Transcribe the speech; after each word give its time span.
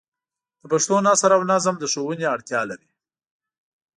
د 0.59 0.63
پښتو 0.71 0.95
نثر 1.07 1.31
او 1.37 1.41
نظم 1.51 1.75
د 1.79 1.83
ښوونې 1.91 2.25
اړتیا 2.35 2.61
لري. 2.69 2.89